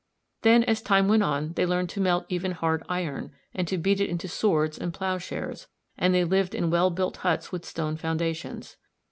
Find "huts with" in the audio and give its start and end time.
7.17-7.63